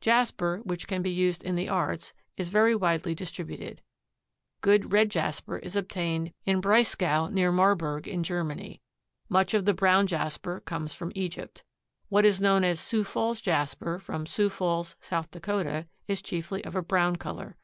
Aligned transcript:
Jasper 0.00 0.62
which 0.64 0.88
can 0.88 1.02
be 1.02 1.10
used 1.10 1.44
in 1.44 1.56
the 1.56 1.68
arts 1.68 2.14
is 2.38 2.48
very 2.48 2.74
widely 2.74 3.14
distributed. 3.14 3.82
Good 4.62 4.92
red 4.94 5.10
jasper 5.10 5.58
is 5.58 5.76
obtained 5.76 6.32
in 6.46 6.62
Breisgau 6.62 7.26
and 7.26 7.34
near 7.34 7.52
Marburg 7.52 8.08
in 8.08 8.22
Germany. 8.22 8.80
Much 9.28 9.52
of 9.52 9.66
the 9.66 9.74
brown 9.74 10.06
jasper 10.06 10.60
comes 10.60 10.94
from 10.94 11.12
Egypt. 11.14 11.64
What 12.08 12.24
is 12.24 12.40
known 12.40 12.64
as 12.64 12.80
"Sioux 12.80 13.04
Falls 13.04 13.38
jasper" 13.42 13.98
from 13.98 14.24
Sioux 14.24 14.48
Falls, 14.48 14.96
South 15.02 15.30
Dakota, 15.30 15.86
is 16.08 16.22
chiefly 16.22 16.64
of 16.64 16.74
a 16.74 16.80
brown 16.80 17.16
color. 17.16 17.58